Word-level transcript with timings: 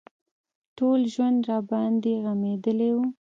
ټول 0.77 0.99
ژوند 1.13 1.39
راباندې 1.49 2.13
غمېدلى 2.23 2.89
و. 2.95 2.97